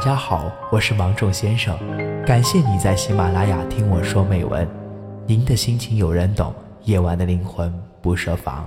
[0.00, 1.76] 大家好，我是芒种先生，
[2.24, 4.66] 感谢你在喜马拉雅听我说美文。
[5.26, 7.70] 您的心情有人懂，夜晚的灵魂
[8.00, 8.66] 不设防。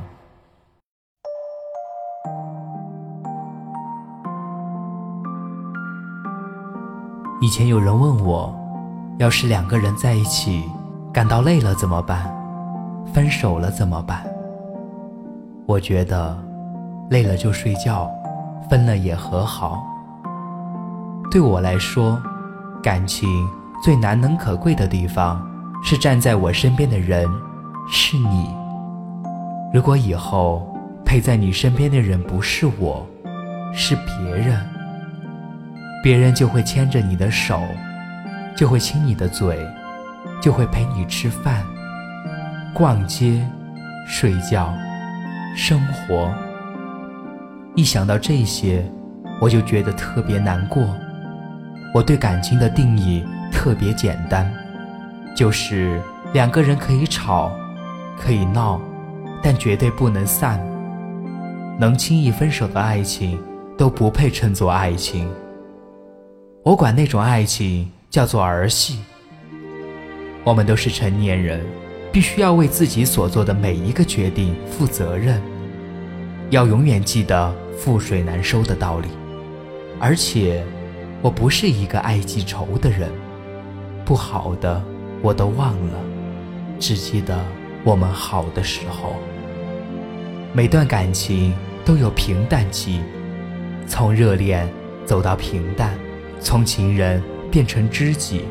[7.41, 8.55] 以前有人问我，
[9.17, 10.63] 要是两个人在一起，
[11.11, 12.31] 感到累了怎么办？
[13.11, 14.23] 分手了怎么办？
[15.65, 16.37] 我觉得，
[17.09, 18.07] 累了就睡觉，
[18.69, 19.83] 分了也和好。
[21.33, 22.21] 对我来说，
[22.83, 23.27] 感情
[23.83, 25.43] 最难能可贵的地方
[25.81, 27.27] 是站在我身边的人
[27.89, 28.47] 是你。
[29.73, 30.71] 如果以后
[31.03, 33.03] 陪在你身边的人不是我，
[33.73, 34.63] 是别人，
[36.03, 37.59] 别人就会牵着你的手，
[38.55, 39.67] 就会亲你的嘴，
[40.39, 41.63] 就会陪你吃饭、
[42.75, 43.43] 逛街、
[44.05, 44.71] 睡觉、
[45.55, 46.31] 生活。
[47.73, 48.87] 一想到这些，
[49.41, 50.87] 我就觉得特别难过。
[51.93, 54.51] 我对感情的定义特别简单，
[55.35, 56.01] 就是
[56.33, 57.51] 两个人可以吵，
[58.19, 58.81] 可以闹，
[59.43, 60.59] 但绝对不能散。
[61.79, 63.39] 能轻易分手的爱情
[63.77, 65.29] 都不配称作爱情。
[66.63, 68.97] 我管那种爱情叫做儿戏。
[70.43, 71.63] 我们都是成年人，
[72.11, 75.39] 必须要为自己所做的每一个决定负责任，
[76.49, 79.09] 要永远记得覆水难收的道理，
[79.99, 80.63] 而且。
[81.23, 83.09] 我不是一个爱记仇的人，
[84.03, 84.83] 不好的
[85.21, 85.97] 我都忘了，
[86.77, 87.39] 只记得
[87.85, 89.15] 我们好的时候。
[90.51, 91.53] 每段感情
[91.85, 92.99] 都有平淡期，
[93.87, 94.69] 从热恋
[95.05, 95.97] 走到平淡，
[96.41, 98.41] 从情人变成知己，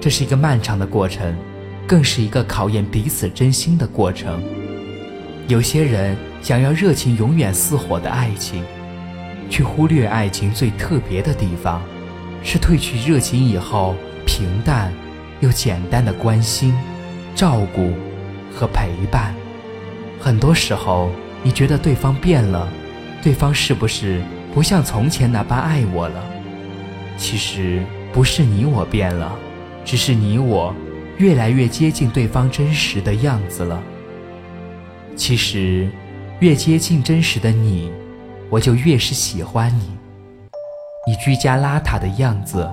[0.00, 1.34] 这是一个漫长的过程，
[1.84, 4.40] 更是一个考验彼此真心的过程。
[5.48, 8.62] 有些人想要热情永远似火的爱情，
[9.50, 11.82] 却忽略爱情最特别的地方。
[12.42, 13.94] 是褪去热情以后，
[14.26, 14.92] 平淡
[15.40, 16.74] 又简单的关心、
[17.34, 17.92] 照顾
[18.52, 19.34] 和陪伴。
[20.18, 21.10] 很多时候，
[21.42, 22.68] 你觉得对方变了，
[23.22, 24.22] 对方是不是
[24.54, 26.24] 不像从前那般爱我了？
[27.16, 29.38] 其实不是你我变了，
[29.84, 30.74] 只是你我
[31.18, 33.82] 越来越接近对方真实的样子了。
[35.14, 35.90] 其实，
[36.40, 37.92] 越接近真实的你，
[38.48, 39.99] 我就越是喜欢你。
[41.06, 42.68] 你居家邋遢的样子，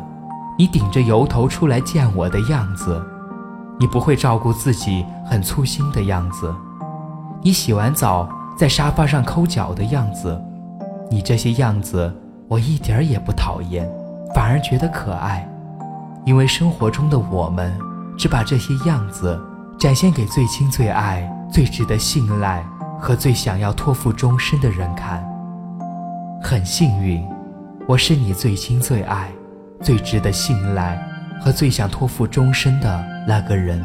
[0.57, 3.01] 你顶着油头出来见我的样子，
[3.79, 6.53] 你不会照顾自己很粗心的样子，
[7.41, 8.27] 你洗完澡
[8.57, 10.39] 在沙发上抠脚的样子，
[11.09, 12.13] 你这些样子
[12.49, 13.89] 我一点儿也不讨厌，
[14.35, 15.47] 反而觉得可爱，
[16.25, 17.73] 因为生活中的我们
[18.17, 19.39] 只把这些样子
[19.79, 22.61] 展现给最亲最爱、最值得信赖
[22.99, 25.25] 和最想要托付终身的人看，
[26.43, 27.25] 很幸运。
[27.87, 29.31] 我是你最亲最爱、
[29.81, 31.01] 最值得信赖
[31.39, 33.81] 和最想托付终身的那个人。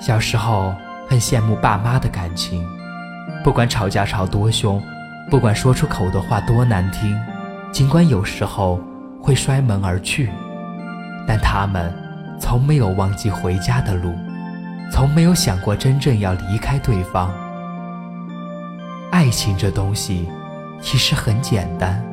[0.00, 0.74] 小时候
[1.08, 2.66] 很羡慕爸妈的感情，
[3.44, 4.82] 不管吵架吵多凶，
[5.30, 7.16] 不管说出口的话多难听，
[7.70, 8.80] 尽管有时候
[9.22, 10.28] 会摔门而去，
[11.28, 11.94] 但他们
[12.40, 14.12] 从没有忘记回家的路，
[14.90, 17.32] 从没有想过真正要离开对方。
[19.12, 20.28] 爱情这东西
[20.80, 22.04] 其实很简单。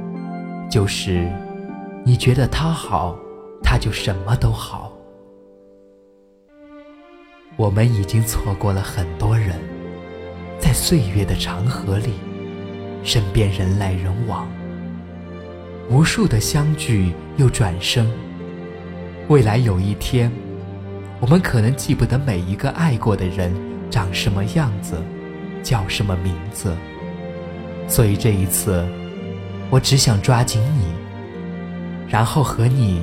[0.71, 1.29] 就是，
[2.05, 3.19] 你觉得他好，
[3.61, 4.89] 他就什么都好。
[7.57, 9.59] 我们已经错过了很多人，
[10.57, 12.13] 在岁月的长河里，
[13.03, 14.47] 身边人来人往，
[15.89, 18.09] 无数的相聚又转身。
[19.27, 20.31] 未来有一天，
[21.19, 23.53] 我们可能记不得每一个爱过的人
[23.89, 24.95] 长什么样子，
[25.61, 26.73] 叫什么名字，
[27.89, 28.87] 所以这一次。
[29.71, 30.83] 我只想抓紧你，
[32.09, 33.01] 然后和你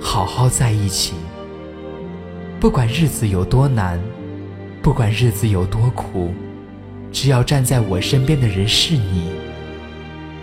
[0.00, 1.14] 好好在一起。
[2.60, 4.00] 不管日子有多难，
[4.80, 6.32] 不管日子有多苦，
[7.10, 9.32] 只要站在我身边的人是你，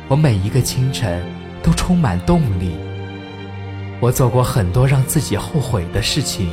[0.09, 1.23] 我每一个清晨
[1.63, 2.75] 都充满动力。
[4.01, 6.49] 我做过很多让自己后悔的事情，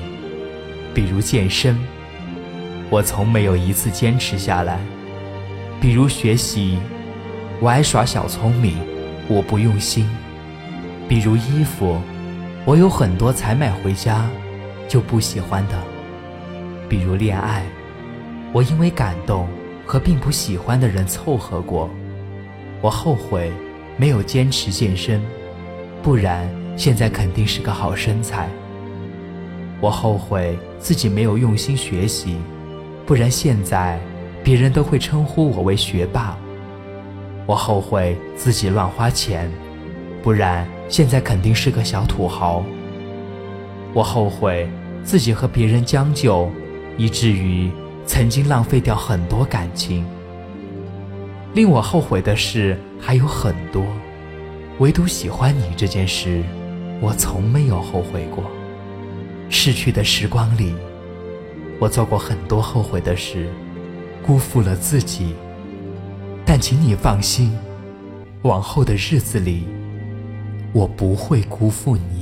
[0.95, 1.77] 比如健身，
[2.89, 4.77] 我从没有一次坚持下来；
[5.81, 6.79] 比如学习，
[7.59, 8.90] 我爱耍小聪明。
[9.33, 10.09] 我不用心，
[11.09, 12.01] 比如衣服，
[12.65, 14.29] 我有很多才买回家
[14.89, 15.77] 就不喜欢的；
[16.89, 17.63] 比如恋爱，
[18.53, 19.47] 我因为感动
[19.87, 21.89] 和并不喜欢的人凑合过。
[22.81, 23.53] 我后悔
[23.97, 25.23] 没有坚持健身，
[26.03, 28.49] 不然现在肯定是个好身材。
[29.81, 32.37] 我后悔自己没有用心学习，
[33.07, 34.01] 不然现在
[34.43, 36.37] 别人都会称呼我为学霸。
[37.51, 39.51] 我后悔自己乱花钱，
[40.23, 42.65] 不然现在肯定是个小土豪。
[43.93, 44.71] 我后悔
[45.03, 46.49] 自己和别人将就，
[46.97, 47.69] 以至于
[48.07, 50.07] 曾经浪费掉很多感情。
[51.55, 53.85] 令我后悔的事还有很多，
[54.79, 56.45] 唯独喜欢你这件事，
[57.01, 58.45] 我从没有后悔过。
[59.49, 60.73] 逝去的时光里，
[61.81, 63.49] 我做过很多后悔的事，
[64.25, 65.35] 辜负了自己。
[66.53, 67.57] 但请你放心，
[68.43, 69.69] 往后的日子里，
[70.73, 72.20] 我不会辜负你。